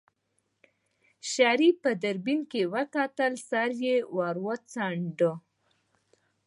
شريف 1.31 1.75
په 1.83 1.91
دوربين 2.03 2.41
کې 2.51 2.61
وکتل 2.73 3.33
سر 3.49 3.69
يې 3.83 3.95
وڅنډه. 4.45 5.31